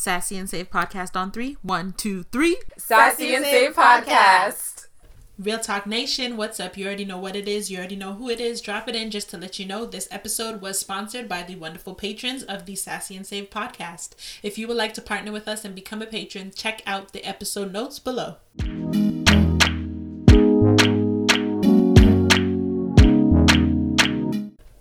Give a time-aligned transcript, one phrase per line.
[0.00, 1.58] Sassy and Saved podcast on three.
[1.60, 2.56] One, two, three.
[2.78, 4.86] Sassy and Saved podcast.
[5.38, 6.78] Real Talk Nation, what's up?
[6.78, 7.70] You already know what it is.
[7.70, 8.62] You already know who it is.
[8.62, 11.94] Drop it in just to let you know this episode was sponsored by the wonderful
[11.94, 14.14] patrons of the Sassy and Saved podcast.
[14.42, 17.22] If you would like to partner with us and become a patron, check out the
[17.22, 18.36] episode notes below.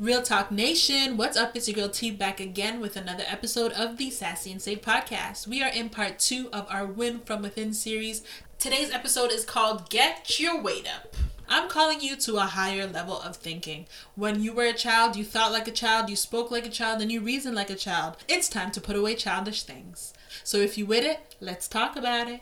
[0.10, 1.56] Real Talk Nation, what's up?
[1.56, 5.46] It's your girl T back again with another episode of the Sassy and Saved podcast.
[5.46, 8.24] We are in part two of our Win from Within series.
[8.58, 11.16] Today's episode is called Get Your Weight Up.
[11.48, 13.86] I'm calling you to a higher level of thinking.
[14.16, 17.04] When you were a child, you thought like a child, you spoke like a child,
[17.04, 18.18] and you reasoned like a child.
[18.28, 20.16] It's time to put away childish things.
[20.44, 22.42] So if you with it, let's talk about it.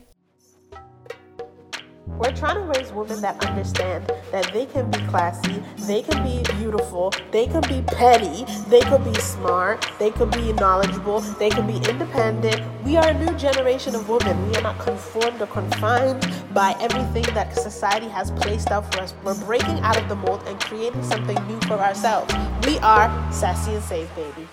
[2.07, 6.41] We're trying to raise women that understand that they can be classy, they can be
[6.53, 11.67] beautiful, they can be petty, they can be smart, they can be knowledgeable, they can
[11.67, 12.61] be independent.
[12.83, 14.49] We are a new generation of women.
[14.49, 19.13] We are not conformed or confined by everything that society has placed out for us.
[19.23, 22.33] We're breaking out of the mold and creating something new for ourselves.
[22.65, 24.47] We are sassy and saved, baby.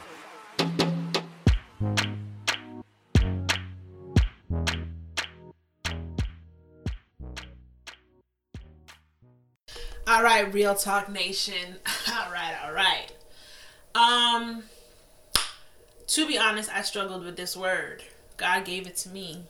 [10.15, 11.75] All right, Real Talk Nation.
[12.09, 13.11] All right, all right.
[13.97, 14.63] Um,
[16.07, 18.05] to be honest, I struggled with this word.
[18.37, 19.43] God gave it to me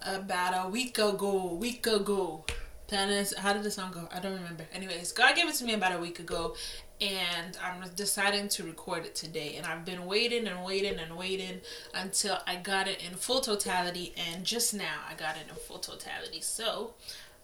[0.00, 1.52] about a week ago.
[1.60, 2.46] Week ago.
[2.86, 3.36] Tennis.
[3.36, 4.08] How did the song go?
[4.14, 4.64] I don't remember.
[4.72, 6.54] Anyways, God gave it to me about a week ago,
[7.02, 9.56] and I'm deciding to record it today.
[9.56, 11.60] And I've been waiting and waiting and waiting
[11.92, 15.80] until I got it in full totality, and just now I got it in full
[15.80, 16.40] totality.
[16.40, 16.94] So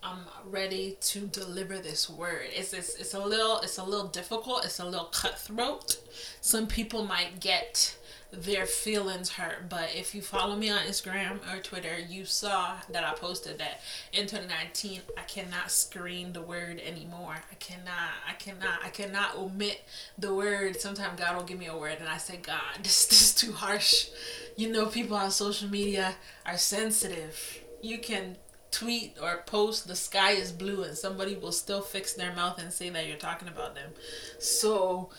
[0.02, 2.46] I'm ready to deliver this word.
[2.54, 4.64] It's, it's it's a little it's a little difficult.
[4.64, 5.98] It's a little cutthroat.
[6.40, 7.96] Some people might get
[8.32, 13.02] their feelings hurt, but if you follow me on Instagram or Twitter, you saw that
[13.04, 13.80] I posted that
[14.12, 17.34] in 2019 I cannot screen the word anymore.
[17.50, 19.83] I cannot I cannot I cannot omit
[20.16, 20.80] the word.
[20.80, 23.52] Sometimes God will give me a word and I say, God, this, this is too
[23.52, 24.08] harsh.
[24.56, 26.14] You know people on social media
[26.46, 27.60] are sensitive.
[27.83, 28.36] You can
[28.70, 32.73] tweet or post the sky is blue and somebody will still fix their mouth and
[32.73, 33.91] say that you're talking about them.
[34.39, 35.11] So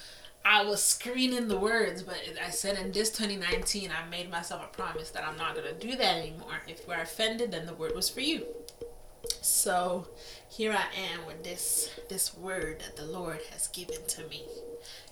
[0.44, 4.76] I was screening the words, but I said in this 2019, I made myself a
[4.76, 6.62] promise that I'm not going to do that anymore.
[6.68, 8.46] If we're offended, then the word was for you.
[9.42, 10.08] So
[10.50, 14.44] here I am with this this word that the Lord has given to me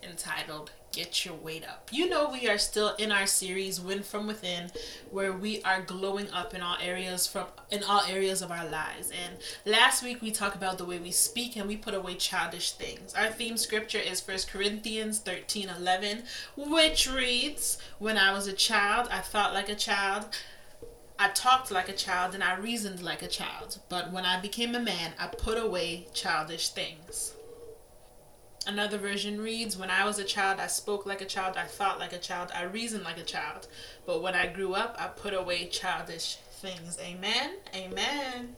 [0.03, 1.90] entitled Get Your Weight Up.
[1.91, 4.72] You know we are still in our series Win from Within
[5.12, 9.12] where we are glowing up in all areas from in all areas of our lives.
[9.12, 12.72] And last week we talked about the way we speak and we put away childish
[12.72, 13.13] things.
[13.13, 16.24] Our theme scripture is 1 Corinthians 13 11,
[16.58, 20.25] which reads, When I was a child, I thought like a child.
[21.22, 24.74] I talked like a child and I reasoned like a child, but when I became
[24.74, 27.34] a man, I put away childish things.
[28.69, 31.97] Another version reads When I was a child, I spoke like a child, I thought
[31.97, 33.68] like a child, I reasoned like a child,
[34.06, 37.00] but when I grew up, I put away childish things.
[37.02, 37.56] Amen.
[37.74, 38.56] Amen.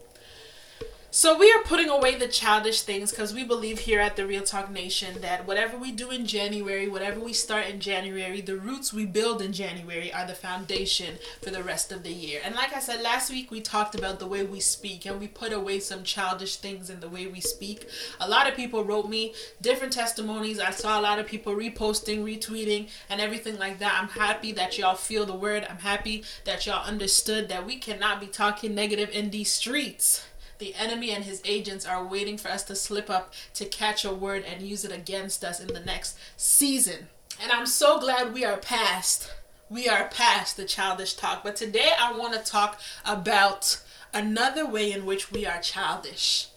[1.13, 4.43] So we are putting away the childish things because we believe here at the Real
[4.43, 8.93] Talk Nation that whatever we do in January, whatever we start in January, the roots
[8.93, 12.39] we build in January are the foundation for the rest of the year.
[12.45, 15.27] And like I said last week, we talked about the way we speak and we
[15.27, 17.89] put away some childish things in the way we speak.
[18.21, 20.61] A lot of people wrote me different testimonies.
[20.61, 23.99] I saw a lot of people reposting, retweeting, and everything like that.
[24.01, 25.67] I'm happy that y'all feel the word.
[25.69, 30.25] I'm happy that y'all understood that we cannot be talking negative in these streets.
[30.61, 34.13] The enemy and his agents are waiting for us to slip up to catch a
[34.13, 37.07] word and use it against us in the next season.
[37.41, 39.33] And I'm so glad we are past.
[39.71, 41.43] We are past the childish talk.
[41.43, 43.81] But today I want to talk about
[44.13, 46.49] another way in which we are childish.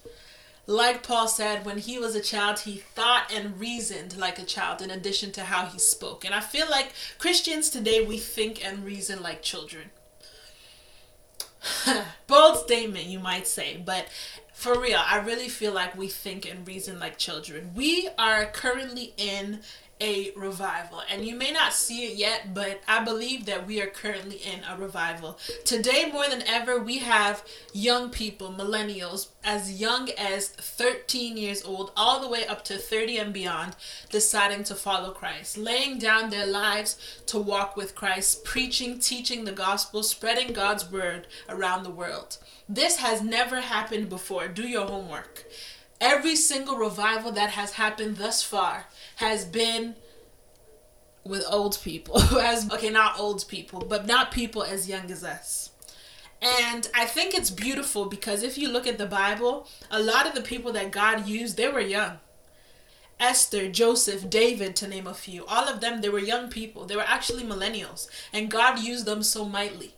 [0.67, 4.83] Like Paul said, when he was a child, he thought and reasoned like a child
[4.83, 6.27] in addition to how he spoke.
[6.27, 9.93] And I feel like Christians today, we think and reason like children.
[12.27, 14.07] Bold statement, you might say, but
[14.53, 17.73] for real, I really feel like we think and reason like children.
[17.75, 19.61] We are currently in
[20.01, 21.03] a revival.
[21.11, 24.61] And you may not see it yet, but I believe that we are currently in
[24.65, 25.39] a revival.
[25.65, 31.93] Today, more than ever, we have young people, millennials, as young as 13 years old,
[31.97, 33.77] all the way up to 30 and beyond,
[34.11, 36.97] deciding to follow Christ, laying down their lives
[37.27, 42.39] to walk with Christ, preaching, teaching the gospel, spreading God's word around the world.
[42.69, 44.49] This has never happened before.
[44.49, 45.45] Do your homework.
[46.05, 48.85] Every single revival that has happened thus far
[49.17, 49.95] has been
[51.25, 55.71] with old people as okay not old people but not people as young as us
[56.43, 60.35] and i think it's beautiful because if you look at the bible a lot of
[60.35, 62.19] the people that god used they were young
[63.21, 65.47] Esther, Joseph, David, to name a few.
[65.47, 66.85] All of them, they were young people.
[66.85, 68.09] They were actually millennials.
[68.33, 69.95] And God used them so mightily.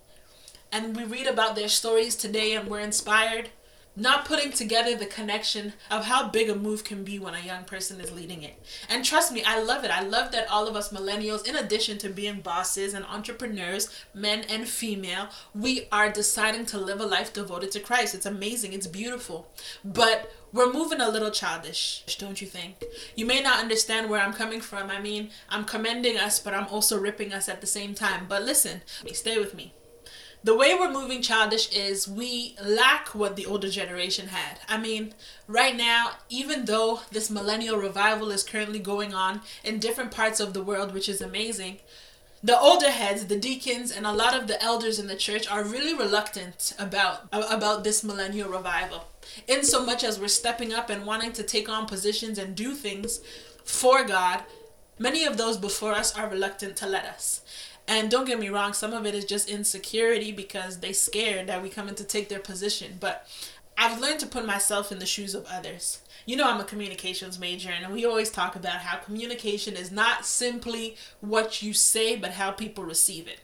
[0.70, 3.49] And we read about their stories today and we're inspired
[3.96, 7.64] not putting together the connection of how big a move can be when a young
[7.64, 8.62] person is leading it.
[8.88, 9.90] And trust me, I love it.
[9.90, 14.44] I love that all of us millennials, in addition to being bosses and entrepreneurs, men
[14.50, 18.14] and female, we are deciding to live a life devoted to Christ.
[18.14, 19.50] It's amazing, it's beautiful.
[19.82, 22.84] But we're moving a little childish, don't you think?
[23.14, 24.90] You may not understand where I'm coming from.
[24.90, 28.26] I mean, I'm commending us, but I'm also ripping us at the same time.
[28.28, 28.82] But listen,
[29.12, 29.72] stay with me
[30.46, 34.60] the way we're moving childish is we lack what the older generation had.
[34.69, 35.12] I mean,
[35.48, 40.54] right now, even though this millennial revival is currently going on in different parts of
[40.54, 41.78] the world, which is amazing,
[42.44, 45.64] the older heads, the deacons, and a lot of the elders in the church are
[45.64, 49.08] really reluctant about about this millennial revival.
[49.48, 52.75] In so much as we're stepping up and wanting to take on positions and do
[52.75, 53.19] things
[53.64, 54.44] for God,
[54.96, 57.40] many of those before us are reluctant to let us.
[57.88, 61.62] And don't get me wrong, some of it is just insecurity because they scared that
[61.62, 62.96] we come in to take their position.
[62.98, 63.28] But
[63.78, 66.00] I've learned to put myself in the shoes of others.
[66.24, 70.24] You know, I'm a communications major, and we always talk about how communication is not
[70.24, 73.40] simply what you say, but how people receive it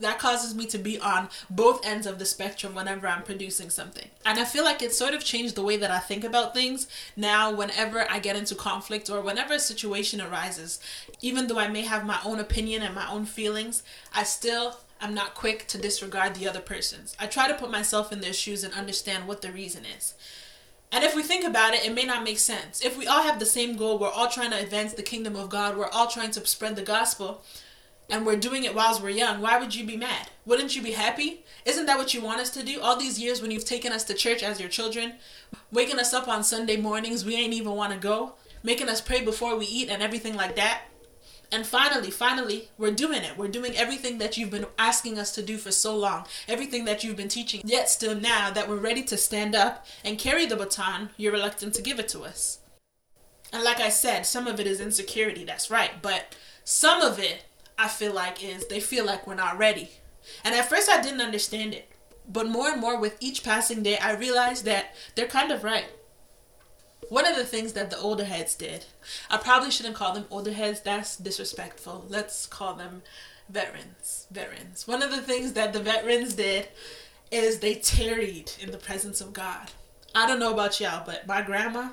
[0.00, 4.08] that causes me to be on both ends of the spectrum whenever I'm producing something.
[4.24, 6.88] And I feel like it sort of changed the way that I think about things
[7.16, 10.80] now whenever I get into conflict or whenever a situation arises.
[11.20, 13.82] Even though I may have my own opinion and my own feelings,
[14.14, 17.16] I still am not quick to disregard the other person's.
[17.18, 20.14] I try to put myself in their shoes and understand what the reason is.
[20.90, 22.80] And if we think about it, it may not make sense.
[22.80, 25.50] If we all have the same goal, we're all trying to advance the kingdom of
[25.50, 27.42] God, we're all trying to spread the gospel,
[28.10, 30.28] and we're doing it whilst we're young, why would you be mad?
[30.44, 31.44] Wouldn't you be happy?
[31.64, 32.80] Isn't that what you want us to do?
[32.80, 35.14] All these years when you've taken us to church as your children,
[35.72, 39.24] waking us up on Sunday mornings, we ain't even want to go, making us pray
[39.24, 40.82] before we eat and everything like that.
[41.50, 43.38] And finally, finally, we're doing it.
[43.38, 47.04] We're doing everything that you've been asking us to do for so long, everything that
[47.04, 47.62] you've been teaching.
[47.64, 51.74] Yet, still now that we're ready to stand up and carry the baton, you're reluctant
[51.74, 52.58] to give it to us.
[53.52, 55.92] And like I said, some of it is insecurity, that's right.
[56.02, 56.34] But
[56.64, 57.44] some of it
[57.78, 59.90] I feel like is they feel like we're not ready.
[60.44, 61.88] And at first I didn't understand it.
[62.26, 65.86] But more and more with each passing day, I realized that they're kind of right.
[67.10, 68.86] One of the things that the older heads did,
[69.28, 72.06] I probably shouldn't call them older heads, that's disrespectful.
[72.08, 73.02] Let's call them
[73.50, 74.26] veterans.
[74.30, 74.88] Veterans.
[74.88, 76.68] One of the things that the veterans did
[77.30, 79.70] is they tarried in the presence of God.
[80.14, 81.88] I don't know about y'all, but my grandma,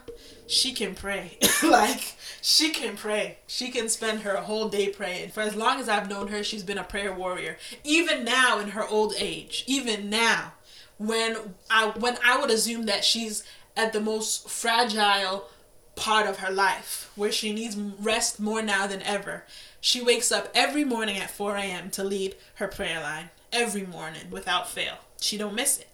[0.45, 1.39] she can pray.
[1.63, 3.37] like, she can pray.
[3.47, 5.29] She can spend her whole day praying.
[5.29, 7.57] For as long as I've known her, she's been a prayer warrior.
[7.83, 10.53] Even now in her old age, even now,
[10.97, 13.43] when I when I would assume that she's
[13.75, 15.49] at the most fragile
[15.95, 19.45] part of her life, where she needs rest more now than ever,
[19.79, 21.89] she wakes up every morning at 4 a.m.
[21.91, 23.31] to lead her prayer line.
[23.51, 24.95] Every morning, without fail.
[25.19, 25.87] She don't miss it.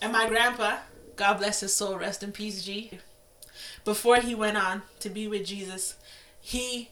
[0.00, 0.78] And my grandpa,
[1.16, 2.98] God bless his soul, rest in peace, G.
[3.84, 5.96] Before he went on to be with Jesus,
[6.40, 6.90] he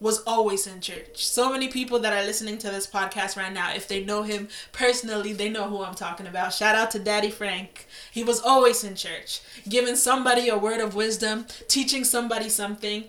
[0.00, 1.26] was always in church.
[1.26, 4.48] So many people that are listening to this podcast right now, if they know him
[4.72, 6.52] personally, they know who I'm talking about.
[6.52, 7.86] Shout out to Daddy Frank.
[8.12, 13.04] He was always in church, giving somebody a word of wisdom, teaching somebody something.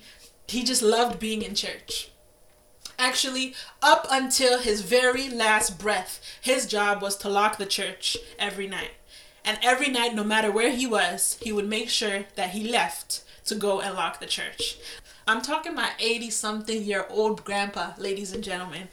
[0.47, 2.09] He just loved being in church.
[2.97, 8.67] Actually, up until his very last breath, his job was to lock the church every
[8.67, 8.91] night.
[9.43, 13.23] And every night, no matter where he was, he would make sure that he left
[13.45, 14.77] to go and lock the church.
[15.27, 18.89] I'm talking my 80 something year old grandpa, ladies and gentlemen.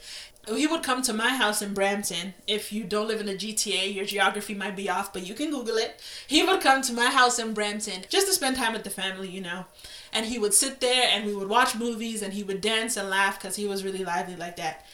[0.47, 2.33] He would come to my house in Brampton.
[2.47, 5.49] If you don't live in the GTA, your geography might be off, but you can
[5.49, 6.01] Google it.
[6.25, 9.27] He would come to my house in Brampton just to spend time with the family,
[9.27, 9.65] you know.
[10.13, 13.09] And he would sit there and we would watch movies and he would dance and
[13.09, 14.85] laugh because he was really lively like that.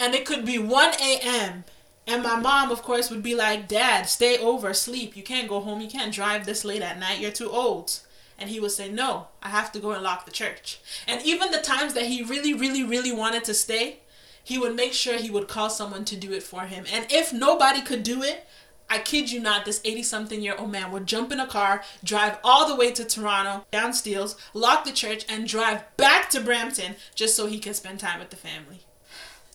[0.00, 1.64] And it could be 1 a.m.
[2.06, 5.16] And my mom, of course, would be like, Dad, stay over, sleep.
[5.16, 5.80] You can't go home.
[5.80, 7.20] You can't drive this late at night.
[7.20, 8.00] You're too old.
[8.38, 10.80] And he would say, No, I have to go and lock the church.
[11.06, 14.00] And even the times that he really, really, really wanted to stay,
[14.42, 16.84] he would make sure he would call someone to do it for him.
[16.92, 18.46] And if nobody could do it,
[18.90, 21.82] I kid you not, this 80 something year old man would jump in a car,
[22.04, 26.40] drive all the way to Toronto, down Steeles, lock the church, and drive back to
[26.40, 28.80] Brampton just so he could spend time with the family.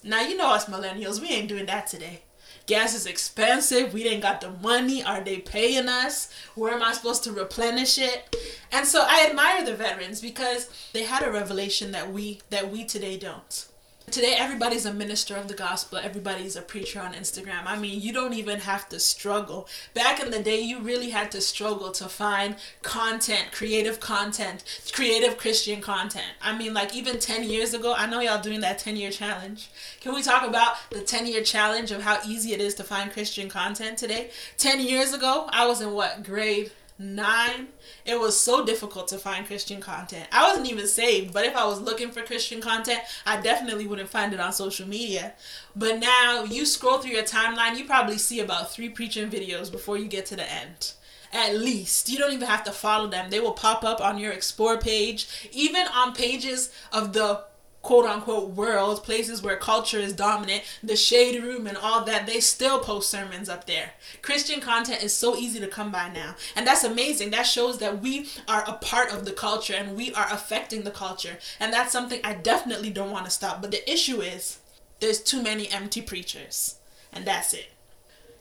[0.01, 2.21] Now you know us millennials, we ain't doing that today.
[2.67, 3.93] Gas is expensive.
[3.93, 5.01] We didn't got the money.
[5.01, 6.29] Are they paying us?
[6.53, 8.35] Where am I supposed to replenish it?
[8.73, 12.83] And so I admire the veterans because they had a revelation that we that we
[12.83, 13.66] today don't.
[14.09, 15.97] Today, everybody's a minister of the gospel.
[15.97, 17.63] Everybody's a preacher on Instagram.
[17.65, 19.67] I mean, you don't even have to struggle.
[19.93, 25.37] Back in the day, you really had to struggle to find content, creative content, creative
[25.37, 26.25] Christian content.
[26.41, 29.69] I mean, like even 10 years ago, I know y'all doing that 10 year challenge.
[29.99, 33.11] Can we talk about the 10 year challenge of how easy it is to find
[33.11, 34.29] Christian content today?
[34.57, 36.71] 10 years ago, I was in what grade?
[36.99, 37.67] Nine,
[38.05, 40.27] it was so difficult to find Christian content.
[40.31, 44.09] I wasn't even saved, but if I was looking for Christian content, I definitely wouldn't
[44.09, 45.33] find it on social media.
[45.75, 49.97] But now you scroll through your timeline, you probably see about three preaching videos before
[49.97, 50.93] you get to the end.
[51.33, 52.09] At least.
[52.09, 53.29] You don't even have to follow them.
[53.29, 57.43] They will pop up on your explore page, even on pages of the
[57.81, 62.39] quote unquote world, places where culture is dominant, the shade room and all that, they
[62.39, 63.91] still post sermons up there.
[64.21, 66.35] Christian content is so easy to come by now.
[66.55, 67.31] And that's amazing.
[67.31, 70.91] That shows that we are a part of the culture and we are affecting the
[70.91, 71.37] culture.
[71.59, 73.61] And that's something I definitely don't want to stop.
[73.61, 74.59] But the issue is
[74.99, 76.75] there's too many empty preachers.
[77.13, 77.71] And that's it.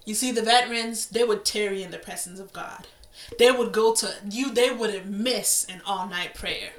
[0.04, 2.86] You see, the veterans, they would tarry in the presence of God.
[3.38, 6.70] They would go to you, they wouldn't miss an all night prayer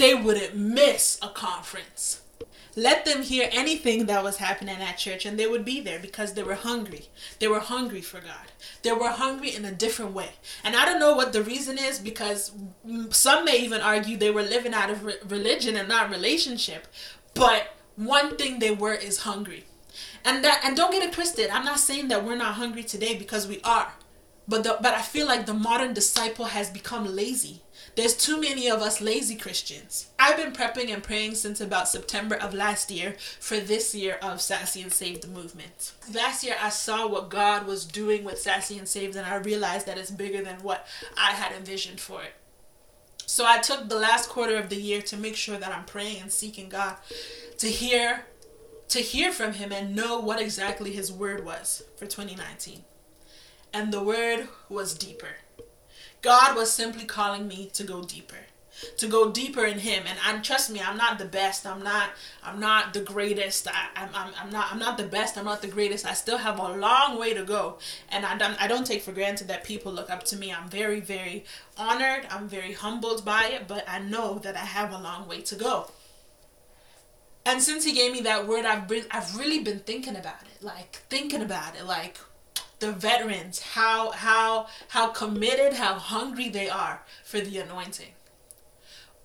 [0.00, 2.22] they wouldn't miss a conference.
[2.74, 6.32] Let them hear anything that was happening at church and they would be there because
[6.32, 7.10] they were hungry.
[7.38, 8.46] They were hungry for God.
[8.82, 10.30] They were hungry in a different way.
[10.64, 12.52] And I don't know what the reason is because
[13.10, 16.86] some may even argue they were living out of religion and not relationship.
[17.34, 19.66] But one thing they were is hungry.
[20.24, 21.50] And that and don't get it twisted.
[21.50, 23.92] I'm not saying that we're not hungry today because we are.
[24.48, 27.62] But the, but I feel like the modern disciple has become lazy.
[28.00, 30.08] There's too many of us lazy Christians.
[30.18, 34.40] I've been prepping and praying since about September of last year for this year of
[34.40, 35.92] Sassy and Saved movement.
[36.10, 39.86] Last year I saw what God was doing with Sassy and Saved and I realized
[39.86, 42.32] that it's bigger than what I had envisioned for it.
[43.26, 46.22] So I took the last quarter of the year to make sure that I'm praying
[46.22, 46.96] and seeking God
[47.58, 48.24] to hear
[48.88, 52.82] to hear from him and know what exactly his word was for 2019.
[53.74, 55.36] And the word was deeper.
[56.22, 58.36] God was simply calling me to go deeper
[58.96, 60.04] to go deeper in him.
[60.06, 61.66] And and trust me i'm not the best.
[61.66, 62.10] I'm not
[62.42, 63.68] i'm not the greatest.
[63.68, 65.36] I, I'm, I'm, I'm not i'm not the best.
[65.36, 66.06] I'm not the greatest.
[66.06, 67.78] I still have a long way to go.
[68.10, 70.52] And i don't i don't take for granted that people look up to me.
[70.52, 71.44] I'm very very
[71.76, 72.26] honored.
[72.30, 75.54] I'm very humbled by it but i know that i have a long way to
[75.54, 75.90] go.
[77.46, 80.62] And since he gave me that word i've been i've really been thinking about it
[80.62, 82.18] like thinking about it like
[82.80, 88.12] the veterans how how how committed how hungry they are for the anointing.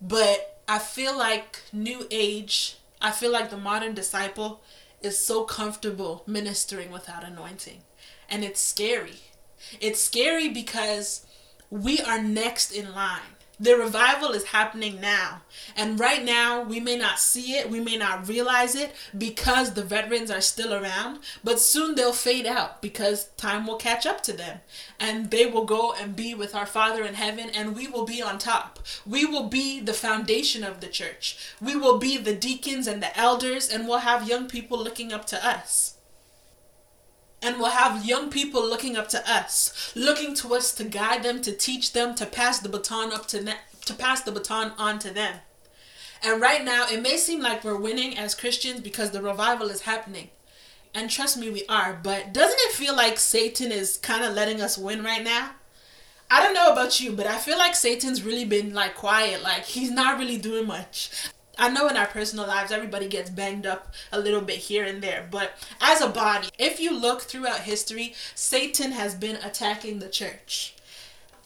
[0.00, 4.60] But i feel like new age i feel like the modern disciple
[5.00, 7.82] is so comfortable ministering without anointing.
[8.28, 9.20] And it's scary.
[9.80, 11.26] It's scary because
[11.70, 15.40] we are next in line the revival is happening now.
[15.76, 19.82] And right now, we may not see it, we may not realize it because the
[19.82, 24.32] veterans are still around, but soon they'll fade out because time will catch up to
[24.32, 24.60] them.
[25.00, 28.20] And they will go and be with our Father in heaven, and we will be
[28.20, 28.78] on top.
[29.06, 31.38] We will be the foundation of the church.
[31.60, 35.26] We will be the deacons and the elders, and we'll have young people looking up
[35.26, 35.95] to us
[37.42, 41.42] and we'll have young people looking up to us, looking to us to guide them,
[41.42, 44.98] to teach them, to pass the baton up to ne- to pass the baton on
[44.98, 45.40] to them.
[46.22, 49.82] And right now, it may seem like we're winning as Christians because the revival is
[49.82, 50.30] happening.
[50.94, 52.00] And trust me, we are.
[52.02, 55.50] But doesn't it feel like Satan is kind of letting us win right now?
[56.30, 59.42] I don't know about you, but I feel like Satan's really been like quiet.
[59.42, 61.10] Like he's not really doing much.
[61.58, 65.02] I know in our personal lives everybody gets banged up a little bit here and
[65.02, 70.08] there, but as a body, if you look throughout history, Satan has been attacking the
[70.08, 70.74] church.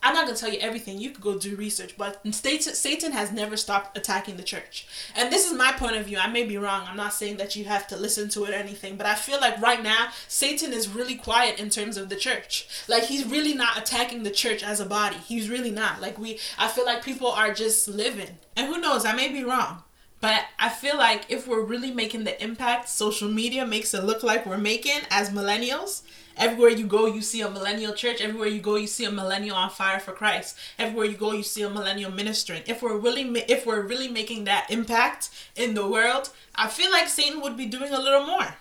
[0.03, 0.99] I'm not gonna tell you everything.
[0.99, 4.87] You could go do research, but Satan has never stopped attacking the church.
[5.15, 6.17] And this is my point of view.
[6.17, 6.87] I may be wrong.
[6.89, 9.39] I'm not saying that you have to listen to it or anything, but I feel
[9.41, 12.67] like right now Satan is really quiet in terms of the church.
[12.89, 15.17] Like he's really not attacking the church as a body.
[15.17, 16.01] He's really not.
[16.01, 18.39] Like we, I feel like people are just living.
[18.57, 19.05] And who knows?
[19.05, 19.83] I may be wrong.
[20.21, 24.23] But I feel like if we're really making the impact social media makes it look
[24.23, 26.03] like we're making as millennials,
[26.37, 28.21] everywhere you go, you see a millennial church.
[28.21, 30.59] Everywhere you go, you see a millennial on fire for Christ.
[30.79, 32.63] Everywhere you go, you see a millennial ministering.
[32.67, 37.09] If we're really, if we're really making that impact in the world, I feel like
[37.09, 38.57] Satan would be doing a little more.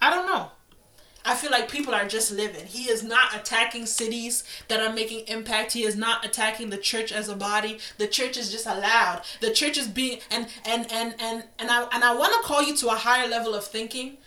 [0.00, 0.50] I don't know.
[1.24, 2.66] I, feel like people are just living.
[2.66, 5.72] He is not attacking cities that are making impact.
[5.72, 7.78] He is not attacking the church as a body.
[7.98, 9.22] The church is just allowed.
[9.40, 12.62] The church is being and and and and and I and I want to call
[12.62, 14.18] you to a higher level of thinking.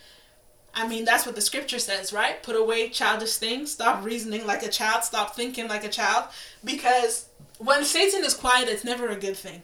[0.74, 2.42] I mean, that's what the scripture says, right?
[2.42, 3.72] Put away childish things.
[3.72, 5.04] Stop reasoning like a child.
[5.04, 6.26] Stop thinking like a child.
[6.62, 9.62] Because when Satan is quiet, it's never a good thing.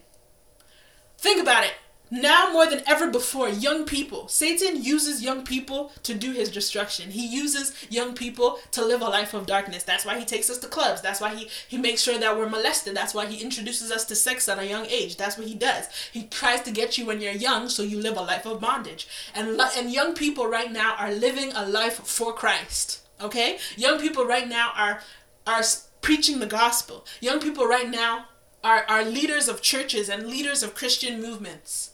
[1.19, 1.73] Think about it.
[2.13, 7.09] Now more than ever before, young people, Satan uses young people to do his destruction.
[7.09, 9.81] He uses young people to live a life of darkness.
[9.81, 11.01] That's why he takes us to clubs.
[11.01, 12.95] That's why he, he makes sure that we're molested.
[12.95, 15.17] That's why he introduces us to sex at a young age.
[15.17, 15.87] That's what he does.
[16.11, 19.07] He tries to get you when you're young so you live a life of bondage.
[19.33, 23.01] And, and young people right now are living a life for Christ.
[23.21, 23.57] Okay?
[23.75, 25.01] Young people right now are
[25.47, 25.63] are
[26.01, 27.07] preaching the gospel.
[27.21, 28.25] Young people right now
[28.63, 31.89] are, are leaders of churches and leaders of Christian movements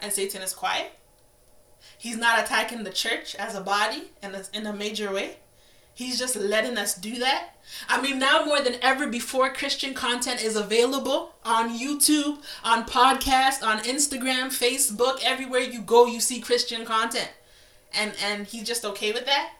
[0.00, 0.92] and Satan is quiet.
[1.98, 5.36] He's not attacking the church as a body in a, in a major way.
[5.94, 7.54] He's just letting us do that.
[7.88, 13.62] I mean, now more than ever before, Christian content is available on YouTube, on podcast,
[13.62, 15.20] on Instagram, Facebook.
[15.24, 17.30] Everywhere you go, you see Christian content,
[17.94, 19.52] and and he's just okay with that.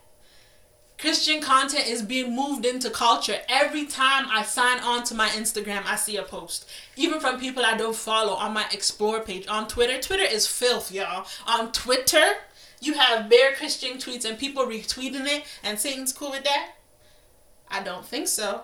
[0.97, 3.37] Christian content is being moved into culture.
[3.47, 6.67] Every time I sign on to my Instagram, I see a post.
[6.95, 9.47] Even from people I don't follow on my explore page.
[9.47, 11.27] On Twitter, Twitter is filth, y'all.
[11.45, 12.23] On Twitter,
[12.81, 16.73] you have bare Christian tweets and people retweeting it, and Satan's cool with that?
[17.69, 18.63] I don't think so.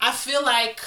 [0.00, 0.80] I feel like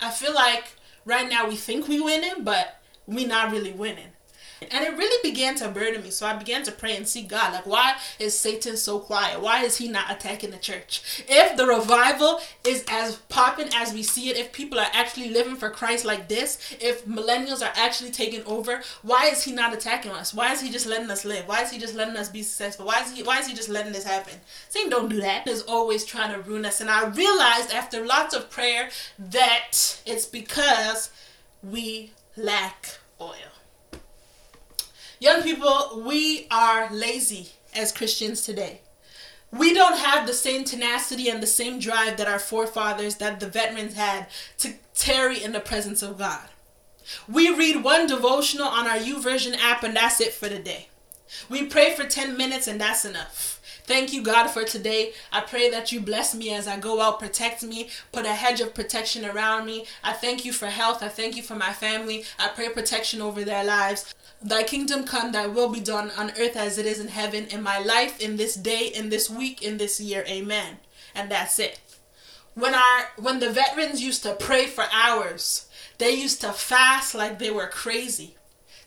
[0.00, 4.12] I feel like right now we think we winning, but we not really winning.
[4.60, 6.10] And it really began to burden me.
[6.10, 7.52] So I began to pray and seek God.
[7.52, 9.40] Like, why is Satan so quiet?
[9.40, 11.24] Why is he not attacking the church?
[11.28, 15.56] If the revival is as popping as we see it, if people are actually living
[15.56, 20.12] for Christ like this, if millennials are actually taking over, why is he not attacking
[20.12, 20.34] us?
[20.34, 21.46] Why is he just letting us live?
[21.46, 22.86] Why is he just letting us be successful?
[22.86, 24.34] Why is he why is he just letting this happen?
[24.68, 25.46] Satan don't do that.
[25.46, 26.80] He's always trying to ruin us.
[26.80, 31.10] And I realized after lots of prayer that it's because
[31.62, 33.34] we lack oil.
[35.20, 38.80] Young people, we are lazy as Christians today.
[39.50, 43.48] We don't have the same tenacity and the same drive that our forefathers, that the
[43.48, 44.26] veterans had
[44.58, 46.48] to tarry in the presence of God.
[47.26, 50.88] We read one devotional on our YouVersion app and that's it for the day.
[51.48, 53.57] We pray for 10 minutes and that's enough.
[53.88, 55.14] Thank you, God, for today.
[55.32, 58.60] I pray that you bless me as I go out, protect me, put a hedge
[58.60, 59.86] of protection around me.
[60.04, 61.02] I thank you for health.
[61.02, 62.24] I thank you for my family.
[62.38, 64.14] I pray protection over their lives.
[64.42, 67.62] Thy kingdom come, thy will be done on earth as it is in heaven, in
[67.62, 70.22] my life, in this day, in this week, in this year.
[70.28, 70.76] Amen.
[71.14, 71.80] And that's it.
[72.52, 77.38] When our when the veterans used to pray for hours, they used to fast like
[77.38, 78.36] they were crazy.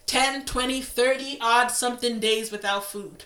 [0.06, 3.26] 10, 20, 30 odd something days without food.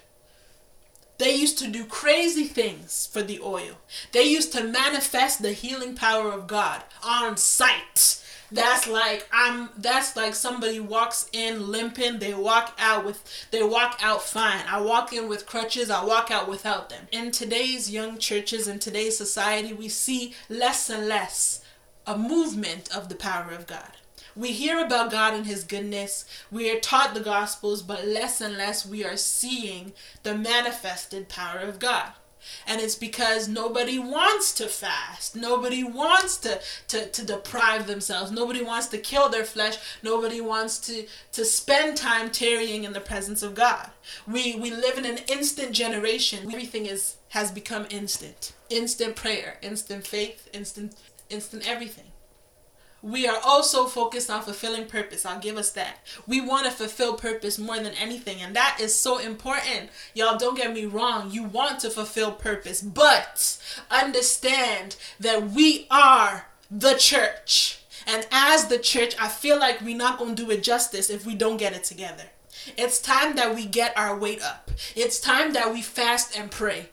[1.17, 3.77] They used to do crazy things for the oil.
[4.11, 8.21] They used to manifest the healing power of God on sight.
[8.51, 13.99] That's like I'm that's like somebody walks in limping, they walk out with they walk
[14.03, 14.63] out fine.
[14.67, 17.07] I walk in with crutches, I walk out without them.
[17.11, 21.63] In today's young churches in today's society, we see less and less
[22.05, 23.97] a movement of the power of God.
[24.35, 26.25] We hear about God and His goodness.
[26.51, 29.93] We are taught the Gospels, but less and less we are seeing
[30.23, 32.11] the manifested power of God.
[32.67, 35.35] And it's because nobody wants to fast.
[35.35, 38.31] Nobody wants to, to, to deprive themselves.
[38.31, 39.77] Nobody wants to kill their flesh.
[40.03, 43.89] Nobody wants to, to spend time tarrying in the presence of God.
[44.27, 46.47] We, we live in an instant generation.
[46.47, 48.53] Everything is has become instant.
[48.69, 50.95] Instant prayer, instant faith, instant
[51.29, 52.05] instant everything
[53.05, 55.27] we are also focused on fulfilling purpose.
[55.27, 55.99] I'll give us that.
[56.25, 59.91] We want to fulfill purpose more than anything, and that is so important.
[60.15, 61.29] Y'all, don't get me wrong.
[61.29, 63.59] You want to fulfill purpose, but
[63.91, 67.79] understand that we are the church.
[68.07, 71.27] And as the church, I feel like we're not going to do it justice if
[71.27, 72.23] we don't get it together.
[72.75, 74.71] It's time that we get our weight up.
[74.95, 76.89] It's time that we fast and pray.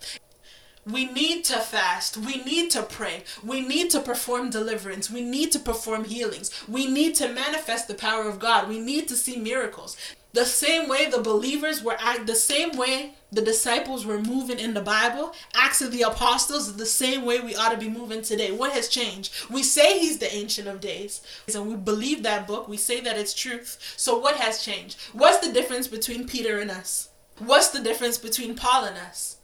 [0.85, 2.17] We need to fast.
[2.17, 3.23] We need to pray.
[3.45, 5.09] We need to perform deliverance.
[5.09, 6.51] We need to perform healings.
[6.67, 8.69] We need to manifest the power of God.
[8.69, 9.97] We need to see miracles.
[10.33, 14.75] The same way the believers were act, the same way the disciples were moving in
[14.75, 18.23] the Bible, Acts of the Apostles is the same way we ought to be moving
[18.23, 18.51] today.
[18.51, 19.33] What has changed?
[19.51, 21.21] We say he's the Ancient of Days,
[21.55, 22.67] and we believe that book.
[22.67, 23.79] We say that it's truth.
[23.97, 24.99] So what has changed?
[25.13, 27.11] What's the difference between Peter and us?
[27.39, 29.37] What's the difference between Paul and us?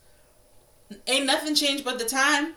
[1.07, 2.55] Ain't nothing changed but the time.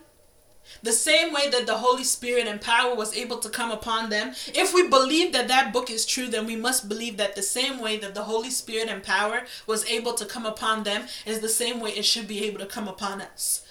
[0.83, 4.35] The same way that the Holy Spirit and power was able to come upon them.
[4.55, 7.81] If we believe that that book is true, then we must believe that the same
[7.81, 11.49] way that the Holy Spirit and power was able to come upon them is the
[11.49, 13.67] same way it should be able to come upon us.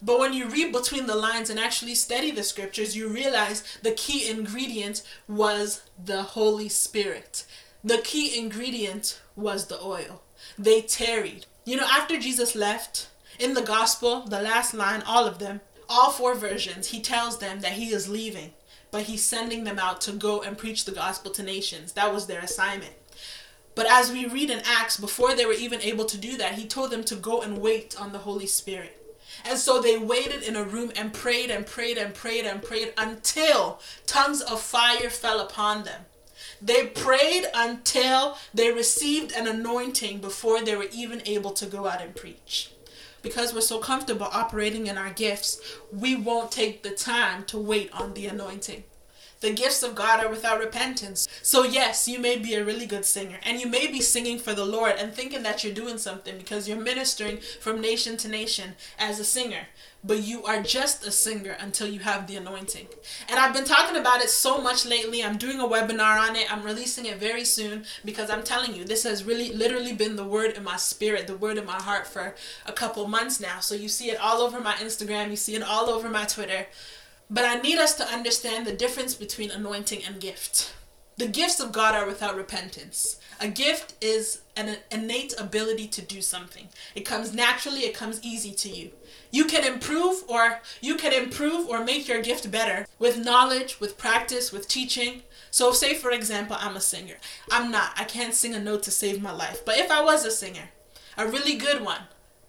[0.00, 3.92] But when you read between the lines and actually study the scriptures, you realize the
[3.92, 7.44] key ingredient was the Holy Spirit.
[7.84, 10.22] The key ingredient was the oil.
[10.58, 11.46] They tarried.
[11.64, 16.10] You know, after Jesus left, in the gospel, the last line, all of them, all
[16.10, 18.52] four versions, he tells them that he is leaving,
[18.90, 21.92] but he's sending them out to go and preach the gospel to nations.
[21.92, 22.92] That was their assignment.
[23.74, 26.66] But as we read in Acts, before they were even able to do that, he
[26.66, 28.98] told them to go and wait on the Holy Spirit.
[29.44, 32.92] And so they waited in a room and prayed and prayed and prayed and prayed
[32.98, 36.02] until tongues of fire fell upon them.
[36.60, 42.02] They prayed until they received an anointing before they were even able to go out
[42.02, 42.70] and preach.
[43.22, 45.60] Because we're so comfortable operating in our gifts,
[45.92, 48.84] we won't take the time to wait on the anointing.
[49.42, 51.26] The gifts of God are without repentance.
[51.42, 54.54] So, yes, you may be a really good singer and you may be singing for
[54.54, 58.74] the Lord and thinking that you're doing something because you're ministering from nation to nation
[59.00, 59.66] as a singer.
[60.04, 62.86] But you are just a singer until you have the anointing.
[63.28, 65.24] And I've been talking about it so much lately.
[65.24, 66.52] I'm doing a webinar on it.
[66.52, 70.24] I'm releasing it very soon because I'm telling you, this has really literally been the
[70.24, 73.58] word in my spirit, the word in my heart for a couple months now.
[73.58, 76.66] So, you see it all over my Instagram, you see it all over my Twitter.
[77.32, 80.74] But I need us to understand the difference between anointing and gift.
[81.16, 83.18] The gifts of God are without repentance.
[83.40, 86.68] A gift is an innate ability to do something.
[86.94, 88.90] It comes naturally, it comes easy to you.
[89.30, 93.96] You can improve or you can improve or make your gift better with knowledge, with
[93.96, 95.22] practice, with teaching.
[95.50, 97.16] So say for example, I'm a singer.
[97.50, 97.92] I'm not.
[97.96, 99.64] I can't sing a note to save my life.
[99.64, 100.68] But if I was a singer,
[101.16, 102.02] a really good one,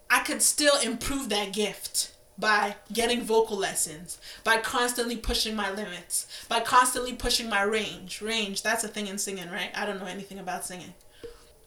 [0.10, 6.28] I could still improve that gift by getting vocal lessons, by constantly pushing my limits,
[6.50, 8.22] by constantly pushing my range.
[8.22, 9.69] Range, that's a thing in singing, right?
[9.76, 10.93] I don't know anything about singing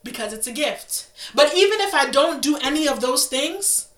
[0.02, 1.08] because it's a gift.
[1.34, 3.88] But even if I don't do any of those things,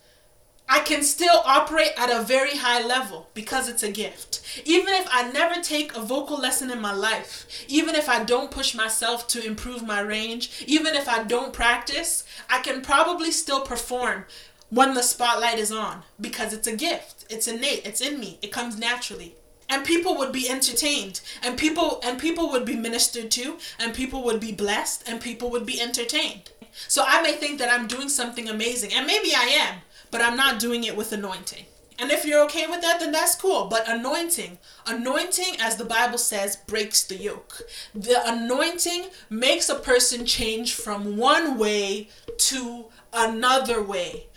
[0.70, 4.42] I can still operate at a very high level because it's a gift.
[4.66, 8.50] Even if I never take a vocal lesson in my life, even if I don't
[8.50, 13.62] push myself to improve my range, even if I don't practice, I can probably still
[13.62, 14.26] perform
[14.70, 17.24] when the spotlight is on because it's a gift.
[17.31, 17.87] It's innate.
[17.87, 18.38] It's in me.
[18.42, 19.35] It comes naturally.
[19.70, 24.24] And people would be entertained and people and people would be ministered to and people
[24.24, 26.50] would be blessed and people would be entertained.
[26.87, 30.37] So I may think that I'm doing something amazing and maybe I am, but I'm
[30.37, 31.66] not doing it with anointing.
[32.00, 33.66] And if you're okay with that, then that's cool.
[33.66, 37.62] But anointing, anointing, as the Bible says, breaks the yoke.
[37.92, 44.28] The anointing makes a person change from one way to another way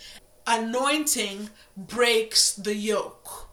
[0.46, 3.48] anointing breaks the yoke.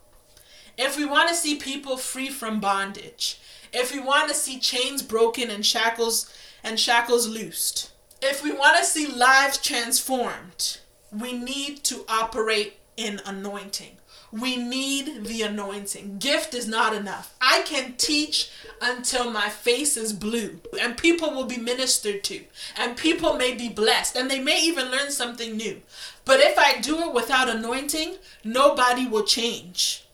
[0.78, 3.40] If we want to see people free from bondage,
[3.74, 6.32] if we want to see chains broken and shackles
[6.64, 10.80] and shackles loosed, if we want to see lives transformed,
[11.12, 13.98] we need to operate in anointing.
[14.32, 16.20] We need the anointing.
[16.20, 17.34] Gift is not enough.
[17.42, 22.42] I can teach until my face is blue, and people will be ministered to,
[22.78, 25.82] and people may be blessed, and they may even learn something new.
[26.26, 30.06] But if I do it without anointing, nobody will change.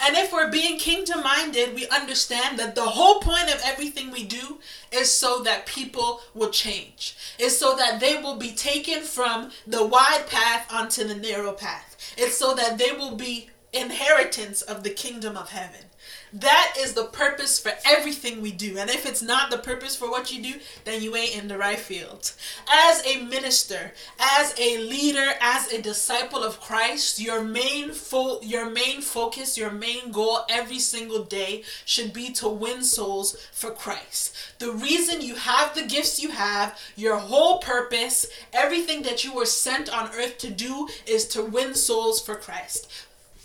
[0.00, 4.24] And if we're being kingdom minded, we understand that the whole point of everything we
[4.24, 4.58] do
[4.92, 9.86] is so that people will change, is so that they will be taken from the
[9.86, 11.96] wide path onto the narrow path.
[12.16, 15.86] It's so that they will be inheritance of the kingdom of heaven.
[16.34, 18.76] That is the purpose for everything we do.
[18.76, 21.56] And if it's not the purpose for what you do, then you ain't in the
[21.56, 22.32] right field.
[22.68, 28.68] As a minister, as a leader, as a disciple of Christ, your main fo- your
[28.68, 34.34] main focus, your main goal every single day should be to win souls for Christ.
[34.58, 39.46] The reason you have the gifts you have, your whole purpose, everything that you were
[39.46, 42.90] sent on earth to do is to win souls for Christ.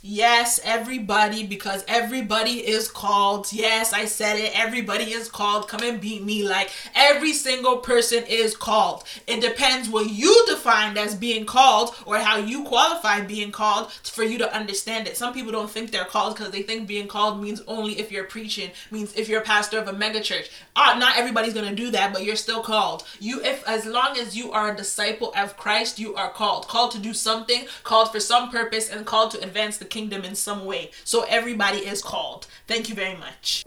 [0.02, 3.52] Yes, everybody, because everybody is called.
[3.52, 4.58] Yes, I said it.
[4.58, 5.68] Everybody is called.
[5.68, 6.48] Come and beat me.
[6.48, 9.04] Like every single person is called.
[9.28, 14.24] It depends what you defined as being called or how you qualify being called for
[14.24, 15.18] you to understand it.
[15.18, 18.24] Some people don't think they're called because they think being called means only if you're
[18.24, 20.48] preaching, means if you're a pastor of a megachurch.
[20.78, 23.04] Ah, not everybody's gonna do that, but you're still called.
[23.20, 26.70] You, if as long as you are a disciple of Christ, you are called.
[26.70, 30.36] Called to do something, called for some purpose, and called to advance the kingdom in
[30.36, 30.92] some way.
[31.04, 32.48] So everybody is called.
[32.68, 33.64] Thank you very much.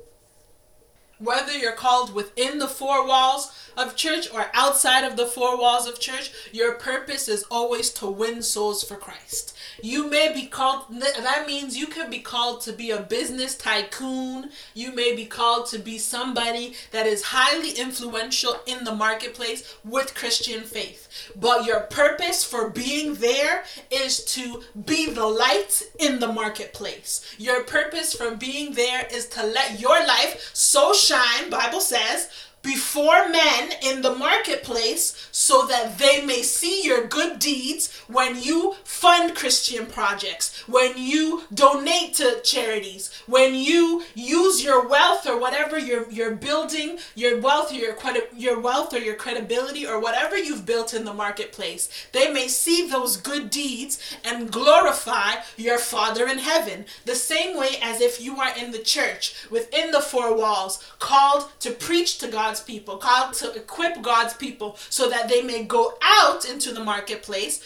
[1.19, 5.87] whether you're called within the four walls of church or outside of the four walls
[5.87, 9.57] of church, your purpose is always to win souls for Christ.
[9.83, 14.51] You may be called, that means you could be called to be a business tycoon.
[14.75, 20.15] You may be called to be somebody that is highly influential in the marketplace with
[20.15, 21.09] Christian faith.
[21.35, 27.35] But your purpose for being there is to be the light in the marketplace.
[27.37, 32.29] Your purpose for being there is to let your life so shine, Bible says,
[32.63, 38.77] before men in the marketplace so that they may see your good deeds when you
[38.85, 45.77] fund Christian projects, when you donate to charities, when you use your wealth or whatever
[45.77, 50.39] you're, you're building, your wealth or your, credi- your wealth or your credibility or whatever
[50.39, 51.89] you've built in the marketplace.
[52.13, 56.85] They may see those good deeds and glorify your Father in heaven.
[57.07, 61.51] The same way as if you are in the church within the four walls, called
[61.61, 65.65] to preach to God God's people, called to equip God's people so that they may
[65.65, 67.65] go out into the marketplace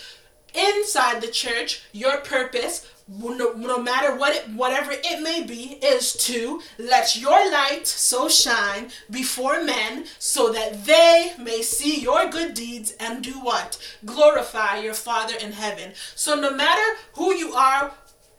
[0.55, 1.83] inside the church.
[1.91, 7.51] Your purpose, no, no matter what it, whatever it may be, is to let your
[7.51, 13.33] light so shine before men so that they may see your good deeds and do
[13.33, 13.77] what?
[14.05, 15.95] Glorify your Father in heaven.
[16.15, 17.93] So no matter who you are,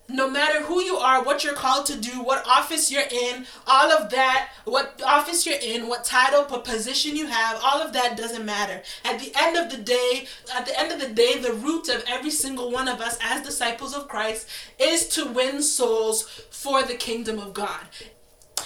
[0.10, 3.91] no matter who you are, what you're called to do, what office you're in, all
[3.91, 8.15] of that, what office you're in, what title, what position you have, all of that
[8.15, 8.82] doesn't matter.
[9.04, 12.04] At the end of the day, at the end of the day, the root of
[12.08, 14.48] every single one of us as disciples of Christ
[14.80, 17.88] is to win souls for the kingdom of God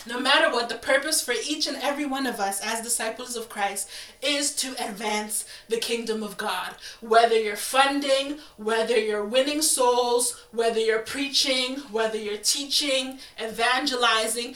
[0.07, 3.49] no matter what, the purpose for each and every one of us as disciples of
[3.49, 3.89] Christ
[4.21, 6.75] is to advance the kingdom of God.
[7.01, 14.55] Whether you're funding, whether you're winning souls, whether you're preaching, whether you're teaching, evangelizing,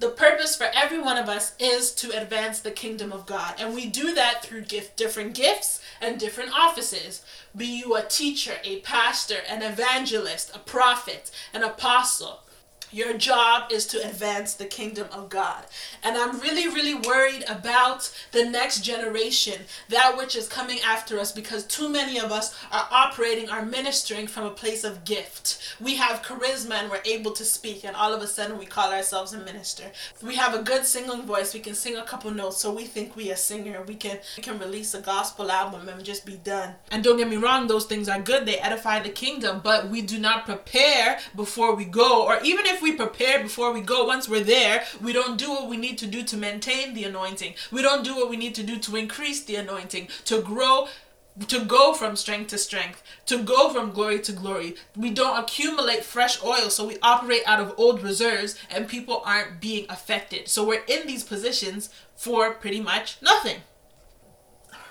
[0.00, 3.56] the purpose for every one of us is to advance the kingdom of God.
[3.58, 7.24] And we do that through gift, different gifts and different offices.
[7.56, 12.42] Be you a teacher, a pastor, an evangelist, a prophet, an apostle
[12.90, 15.64] your job is to advance the kingdom of God.
[16.02, 21.32] And I'm really, really worried about the next generation, that which is coming after us,
[21.32, 25.60] because too many of us are operating, are ministering from a place of gift.
[25.80, 28.92] We have charisma and we're able to speak, and all of a sudden we call
[28.92, 29.84] ourselves a minister.
[30.22, 33.16] We have a good singing voice, we can sing a couple notes, so we think
[33.16, 33.82] we a singer.
[33.86, 36.74] We can we can release a gospel album and just be done.
[36.90, 40.02] And don't get me wrong, those things are good, they edify the kingdom, but we
[40.02, 44.04] do not prepare before we go, or even if if we prepare before we go,
[44.04, 47.54] once we're there, we don't do what we need to do to maintain the anointing.
[47.72, 50.86] We don't do what we need to do to increase the anointing, to grow
[51.48, 54.74] to go from strength to strength, to go from glory to glory.
[54.96, 59.60] We don't accumulate fresh oil, so we operate out of old reserves and people aren't
[59.60, 60.48] being affected.
[60.48, 63.62] So we're in these positions for pretty much nothing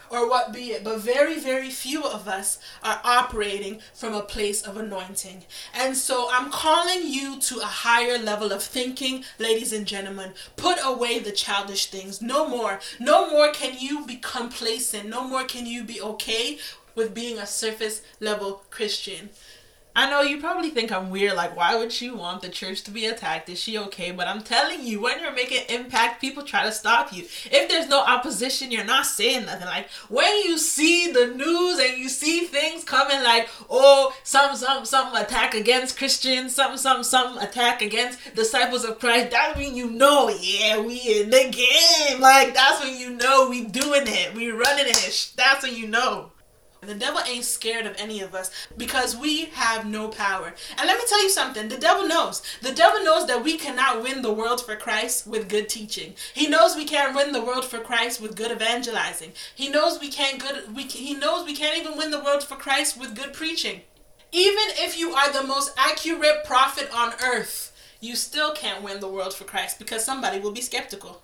[0.10, 4.62] or what be it, but very, very few of us are operating from a place
[4.62, 5.44] of anointing.
[5.74, 10.34] And so I'm calling you to a higher level of thinking, ladies and gentlemen.
[10.56, 12.22] Put away the childish things.
[12.22, 12.80] No more.
[13.00, 15.10] No more can you be complacent.
[15.10, 16.58] No more can you be okay
[16.96, 19.30] with being a surface level Christian.
[19.98, 21.36] I know you probably think I'm weird.
[21.36, 23.50] Like, why would she want the church to be attacked?
[23.50, 24.12] Is she okay?
[24.12, 27.24] But I'm telling you, when you're making impact, people try to stop you.
[27.24, 29.66] If there's no opposition, you're not saying nothing.
[29.66, 34.86] Like, when you see the news and you see things coming like, oh, some, some,
[34.86, 39.90] some attack against Christians, some, some, some attack against disciples of Christ, that mean you
[39.90, 42.22] know, yeah, we in the game.
[42.22, 44.36] Like, that's when you know we doing it.
[44.36, 45.32] We running it.
[45.36, 46.34] That's when you know.
[46.88, 50.54] The devil ain't scared of any of us because we have no power.
[50.78, 52.42] And let me tell you something the devil knows.
[52.62, 56.14] The devil knows that we cannot win the world for Christ with good teaching.
[56.34, 59.34] He knows we can't win the world for Christ with good evangelizing.
[59.54, 62.56] He knows we can't good we he knows we can't even win the world for
[62.56, 63.82] Christ with good preaching.
[64.32, 69.10] Even if you are the most accurate prophet on earth, you still can't win the
[69.10, 71.22] world for Christ because somebody will be skeptical.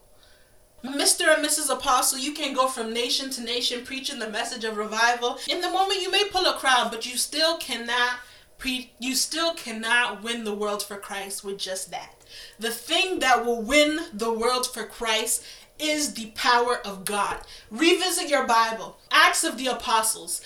[0.84, 1.34] Mr.
[1.34, 1.69] and Mrs.
[1.72, 5.39] Apostle, you can go from nation to nation preaching the message of revival.
[5.50, 8.17] In the moment, you may pull a crowd, but you still cannot
[8.58, 12.15] pre- you still cannot win the world for Christ with just that.
[12.60, 15.43] The thing that will win the world for Christ
[15.80, 17.41] is the power of God.
[17.72, 18.98] Revisit your Bible.
[19.12, 20.41] Acts of the Apostles.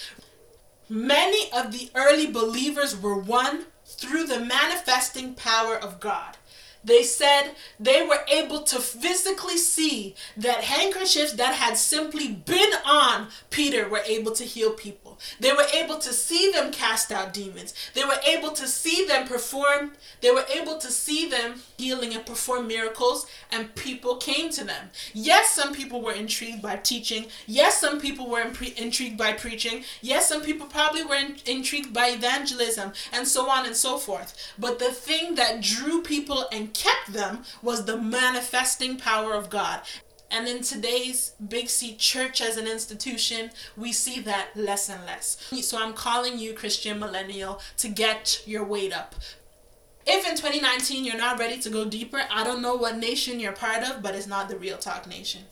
[0.89, 6.37] Many of the early believers were won through the manifesting power of God.
[6.88, 13.28] They said they were able to physically see that handkerchiefs that had simply been on
[13.50, 15.07] Peter were able to heal people.
[15.39, 17.73] They were able to see them cast out demons.
[17.93, 22.25] They were able to see them perform, they were able to see them healing and
[22.25, 24.89] perform miracles, and people came to them.
[25.13, 27.27] Yes, some people were intrigued by teaching.
[27.45, 28.41] Yes, some people were
[28.77, 29.84] intrigued by preaching.
[30.01, 34.36] Yes, some people probably were in- intrigued by evangelism and so on and so forth.
[34.58, 39.82] But the thing that drew people and kept them was the manifesting power of God.
[40.30, 45.38] And in today's Big C church as an institution, we see that less and less.
[45.62, 49.16] So I'm calling you, Christian millennial, to get your weight up.
[50.06, 53.54] If in 2019 you're not ready to go deeper, I don't know what nation you're
[53.54, 55.44] part of, but it's not the Real Talk Nation.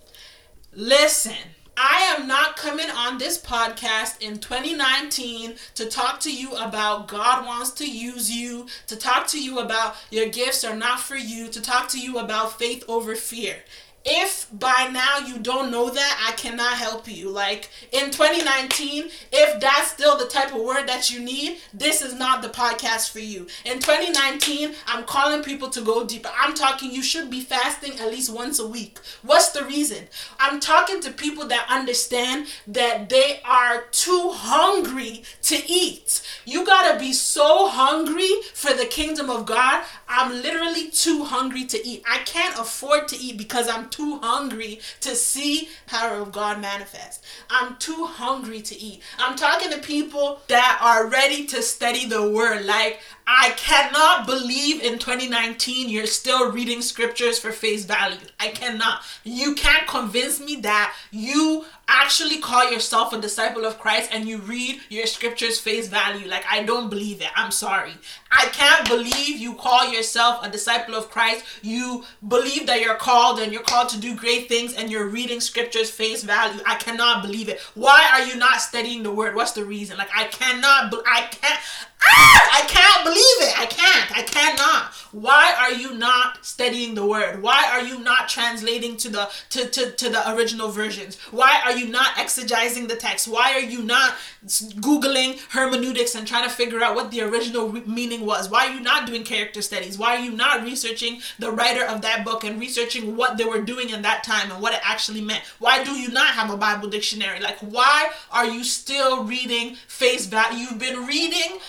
[0.74, 1.36] Listen.
[1.78, 7.46] I am not coming on this podcast in 2019 to talk to you about God
[7.46, 11.50] wants to use you, to talk to you about your gifts are not for you,
[11.50, 13.58] to talk to you about faith over fear
[14.06, 17.30] if by now you don't know that, I cannot help you.
[17.30, 22.14] Like in 2019, if that's still the type of word that you need, this is
[22.14, 23.48] not the podcast for you.
[23.66, 26.30] In 2019, I'm calling people to go deeper.
[26.40, 29.00] I'm talking you should be fasting at least once a week.
[29.24, 30.08] What's the reason?
[30.40, 36.22] I'm talking to people that understand that they are too hungry to eat.
[36.46, 39.84] You gotta be so hungry for the kingdom of God.
[40.08, 42.04] I'm literally too hungry to eat.
[42.08, 47.24] I can't afford to eat because I'm too hungry to see power of God manifest.
[47.50, 49.02] I'm too hungry to eat.
[49.18, 52.66] I'm talking to people that are ready to study the word.
[52.66, 58.18] Like I cannot believe in 2019 you're still reading scriptures for face value.
[58.40, 59.02] I cannot.
[59.24, 64.38] You can't convince me that you actually call yourself a disciple of Christ and you
[64.38, 66.28] read your scriptures face value.
[66.28, 67.30] Like, I don't believe it.
[67.36, 67.94] I'm sorry.
[68.32, 71.46] I can't believe you call yourself a disciple of Christ.
[71.62, 75.40] You believe that you're called and you're called to do great things and you're reading
[75.40, 76.62] scriptures face value.
[76.66, 77.60] I cannot believe it.
[77.74, 79.36] Why are you not studying the word?
[79.36, 79.98] What's the reason?
[79.98, 81.60] Like, I cannot, I can't.
[82.08, 83.60] Ah, I can't believe it.
[83.60, 84.18] I can't.
[84.18, 84.94] I cannot.
[85.12, 87.42] Why are you not studying the word?
[87.42, 91.18] Why are you not translating to the to, to, to the original versions?
[91.32, 93.28] Why are you not exegising the text?
[93.28, 94.16] Why are you not
[94.46, 98.50] googling hermeneutics and trying to figure out what the original re- meaning was?
[98.50, 99.98] Why are you not doing character studies?
[99.98, 103.62] Why are you not researching the writer of that book and researching what they were
[103.62, 105.44] doing in that time and what it actually meant?
[105.60, 107.40] Why do you not have a Bible dictionary?
[107.40, 110.58] Like why are you still reading face value?
[110.66, 111.60] You've been reading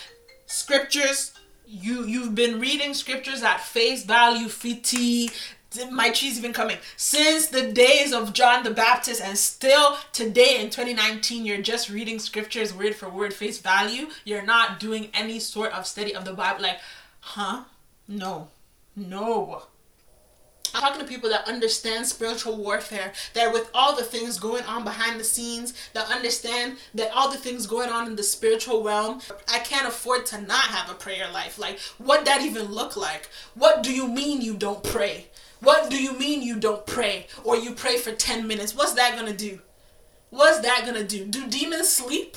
[0.46, 1.32] scriptures.
[1.66, 5.30] You you've been reading scriptures at face value fiti.
[5.90, 10.70] My cheese even coming since the days of John the Baptist and still today in
[10.70, 14.06] 2019 you're just reading scriptures word for word face value.
[14.24, 16.62] You're not doing any sort of study of the Bible.
[16.62, 16.80] Like
[17.20, 17.64] huh?
[18.08, 18.48] No.
[18.94, 19.64] No
[20.80, 25.18] talking to people that understand spiritual warfare, that with all the things going on behind
[25.18, 29.20] the scenes, that understand that all the things going on in the spiritual realm,
[29.52, 31.58] I can't afford to not have a prayer life.
[31.58, 33.28] Like, what that even look like?
[33.54, 35.26] What do you mean you don't pray?
[35.60, 37.26] What do you mean you don't pray?
[37.42, 38.74] Or you pray for 10 minutes?
[38.74, 39.60] What's that gonna do?
[40.30, 41.24] What's that gonna do?
[41.24, 42.36] Do demons sleep?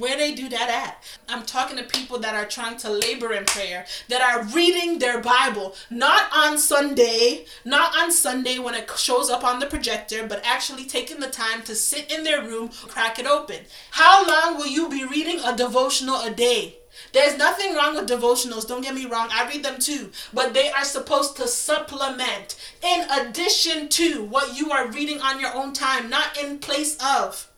[0.00, 1.04] Where they do that at.
[1.28, 5.20] I'm talking to people that are trying to labor in prayer, that are reading their
[5.20, 10.40] Bible, not on Sunday, not on Sunday when it shows up on the projector, but
[10.44, 13.58] actually taking the time to sit in their room, crack it open.
[13.92, 16.76] How long will you be reading a devotional a day?
[17.12, 20.10] There's nothing wrong with devotionals, don't get me wrong, I read them too.
[20.32, 25.54] But they are supposed to supplement, in addition to what you are reading on your
[25.54, 27.49] own time, not in place of.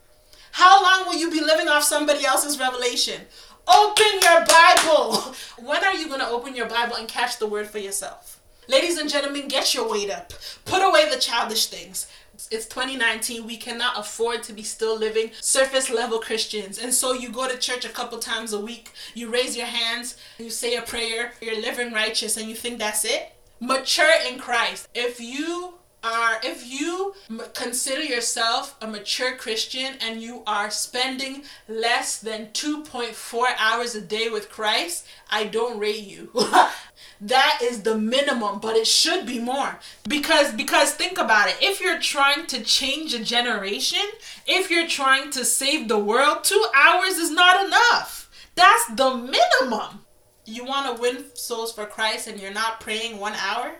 [0.52, 3.22] How long will you be living off somebody else's revelation?
[3.66, 5.34] Open your Bible.
[5.58, 8.40] When are you going to open your Bible and catch the word for yourself?
[8.68, 10.32] Ladies and gentlemen, get your weight up.
[10.64, 12.08] Put away the childish things.
[12.50, 13.46] It's 2019.
[13.46, 16.78] We cannot afford to be still living surface level Christians.
[16.78, 20.16] And so you go to church a couple times a week, you raise your hands,
[20.38, 23.32] you say a prayer, you're living righteous, and you think that's it?
[23.60, 24.88] Mature in Christ.
[24.94, 27.14] If you are if you
[27.54, 34.28] consider yourself a mature Christian and you are spending less than 2.4 hours a day
[34.28, 36.30] with Christ, I don't rate you.
[37.20, 39.78] that is the minimum, but it should be more.
[40.08, 41.56] Because because think about it.
[41.60, 44.06] If you're trying to change a generation,
[44.46, 48.28] if you're trying to save the world, 2 hours is not enough.
[48.54, 50.00] That's the minimum.
[50.44, 53.76] You want to win souls for Christ and you're not praying 1 hour?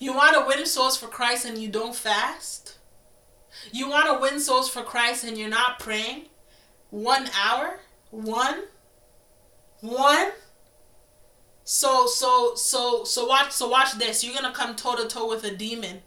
[0.00, 2.78] You want to win souls for Christ and you don't fast?
[3.70, 6.22] You want to win souls for Christ and you're not praying?
[6.88, 7.80] One hour?
[8.10, 8.64] One?
[9.80, 10.30] One?
[11.64, 14.24] So so so so watch so watch this.
[14.24, 16.00] You're gonna come toe to toe with a demon.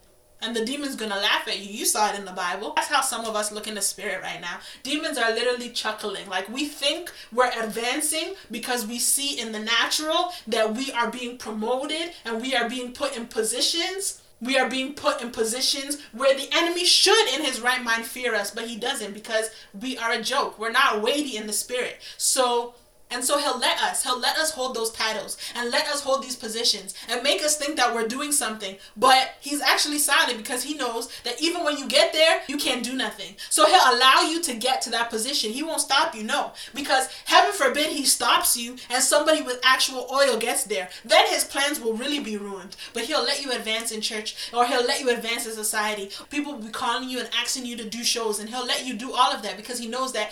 [0.43, 1.71] And the demon's gonna laugh at you.
[1.71, 2.73] You saw it in the Bible.
[2.75, 4.59] That's how some of us look in the spirit right now.
[4.83, 6.27] Demons are literally chuckling.
[6.27, 11.37] Like we think we're advancing because we see in the natural that we are being
[11.37, 16.35] promoted and we are being put in positions we are being put in positions where
[16.35, 19.49] the enemy should in his right mind fear us but he doesn't because
[19.79, 22.73] we are a joke we're not weighty in the spirit so
[23.13, 26.23] and so he'll let us, he'll let us hold those titles and let us hold
[26.23, 28.75] these positions and make us think that we're doing something.
[28.97, 32.83] But he's actually silent because he knows that even when you get there, you can't
[32.83, 33.35] do nothing.
[33.49, 35.51] So he'll allow you to get to that position.
[35.51, 36.53] He won't stop you, no.
[36.73, 40.89] Because heaven forbid he stops you and somebody with actual oil gets there.
[41.05, 42.75] Then his plans will really be ruined.
[42.93, 46.09] But he'll let you advance in church or he'll let you advance in society.
[46.29, 48.95] People will be calling you and asking you to do shows and he'll let you
[48.95, 50.31] do all of that because he knows that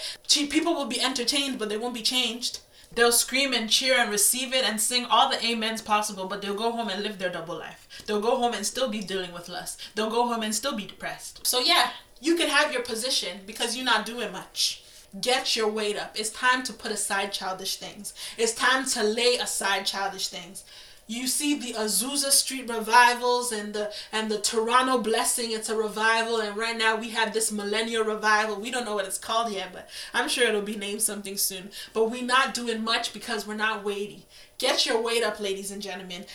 [0.49, 2.59] people will be entertained but they won't be changed.
[2.93, 6.53] They'll scream and cheer and receive it and sing all the amens possible, but they'll
[6.53, 7.87] go home and live their double life.
[8.05, 9.81] They'll go home and still be dealing with lust.
[9.95, 11.47] They'll go home and still be depressed.
[11.47, 14.83] So, yeah, you can have your position because you're not doing much.
[15.19, 16.17] Get your weight up.
[16.19, 18.13] It's time to put aside childish things.
[18.37, 20.63] It's time to lay aside childish things
[21.07, 25.51] you see the Azusa Street revivals and the and the Toronto Blessing.
[25.51, 28.59] It's a revival, and right now we have this Millennial Revival.
[28.59, 31.71] We don't know what it's called yet, but I'm sure it'll be named something soon.
[31.93, 34.25] But we're not doing much because we're not weighty.
[34.57, 36.25] Get your weight up, ladies and gentlemen.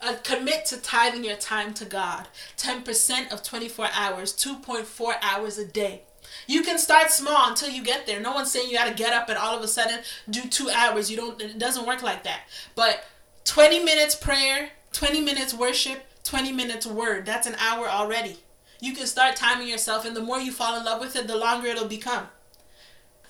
[0.00, 2.28] Uh, commit to tithing your time to God.
[2.56, 6.02] 10% of 24 hours, 2.4 hours a day.
[6.46, 8.20] You can start small until you get there.
[8.20, 10.70] No one's saying you got to get up and all of a sudden do two
[10.70, 11.10] hours.
[11.10, 11.40] You don't.
[11.40, 12.42] It doesn't work like that.
[12.74, 13.04] But
[13.48, 17.24] 20 minutes prayer, 20 minutes worship, 20 minutes word.
[17.24, 18.36] That's an hour already.
[18.78, 21.36] You can start timing yourself, and the more you fall in love with it, the
[21.36, 22.28] longer it'll become.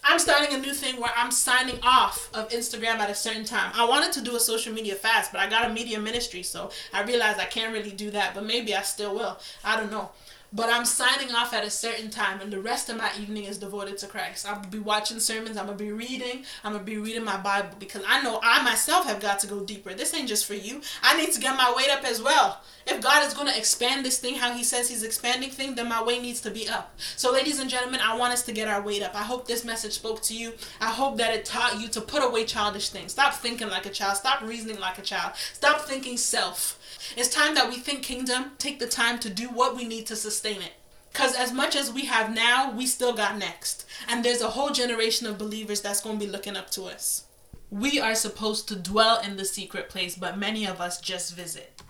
[0.03, 3.71] I'm starting a new thing where I'm signing off of Instagram at a certain time.
[3.77, 6.73] I wanted to do a social media fast, but I got a media ministry, so
[6.93, 9.39] I realized I can't really do that, but maybe I still will.
[9.65, 10.11] I don't know.
[10.51, 13.59] But I'm signing off at a certain time, and the rest of my evening is
[13.59, 14.49] devoted to Christ.
[14.49, 18.03] I'll be watching sermons, I'm gonna be reading, I'm gonna be reading my Bible because
[18.09, 19.93] I know I myself have got to go deeper.
[19.93, 20.81] This ain't just for you.
[21.03, 22.63] I need to get my weight up as well.
[22.87, 26.03] If God is gonna expand this thing how He says He's expanding thing, then my
[26.03, 26.99] weight needs to be up.
[27.17, 29.15] So, ladies and gentlemen, I want us to get our weight up.
[29.15, 30.55] I hope this message spoke to you.
[30.81, 33.13] I hope that it taught you to put away childish things.
[33.13, 34.17] Stop thinking like a child.
[34.17, 35.33] Stop reasoning like a child.
[35.53, 36.78] Stop thinking self.
[37.17, 40.17] It's time that we think kingdom, take the time to do what we need to
[40.17, 40.73] sustain it.
[41.13, 43.85] Because as much as we have now, we still got next.
[44.09, 47.25] And there's a whole generation of believers that's going to be looking up to us.
[47.71, 51.83] We are supposed to dwell in the secret place, but many of us just visit.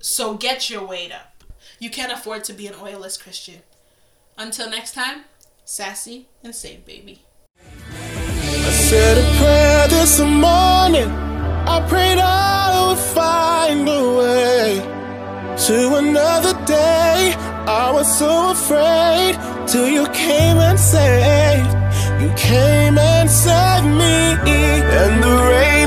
[0.00, 1.44] So get your weight up.
[1.78, 3.62] You can't afford to be an oilless Christian.
[4.36, 5.24] Until next time,
[5.64, 7.22] sassy and saved, baby.
[7.58, 11.37] I said a prayer this morning.
[11.74, 14.64] I prayed I would find a way
[15.66, 17.34] to another day.
[17.84, 19.32] I was so afraid
[19.70, 21.72] till you came and saved.
[22.22, 24.16] You came and saved me,
[25.00, 25.77] and the rain